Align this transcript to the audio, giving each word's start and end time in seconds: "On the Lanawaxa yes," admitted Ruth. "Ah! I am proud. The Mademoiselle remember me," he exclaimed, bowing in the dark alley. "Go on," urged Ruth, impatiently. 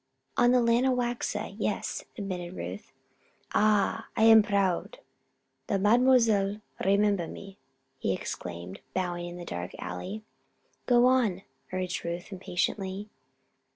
"On 0.35 0.49
the 0.51 0.57
Lanawaxa 0.63 1.53
yes," 1.59 2.05
admitted 2.17 2.55
Ruth. 2.55 2.91
"Ah! 3.53 4.07
I 4.17 4.23
am 4.23 4.41
proud. 4.41 4.97
The 5.67 5.77
Mademoiselle 5.77 6.59
remember 6.83 7.27
me," 7.27 7.59
he 7.99 8.11
exclaimed, 8.11 8.79
bowing 8.95 9.27
in 9.27 9.37
the 9.37 9.45
dark 9.45 9.75
alley. 9.77 10.23
"Go 10.87 11.05
on," 11.05 11.43
urged 11.71 12.03
Ruth, 12.03 12.31
impatiently. 12.31 13.11